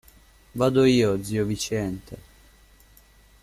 [0.53, 2.17] Vado io, zio Viciente.